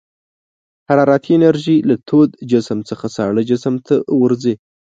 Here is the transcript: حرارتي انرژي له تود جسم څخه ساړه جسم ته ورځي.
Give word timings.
حرارتي 0.87 1.31
انرژي 1.37 1.77
له 1.89 1.95
تود 2.07 2.29
جسم 2.51 2.79
څخه 2.89 3.05
ساړه 3.15 3.41
جسم 3.49 3.73
ته 3.87 3.95
ورځي. 4.21 4.53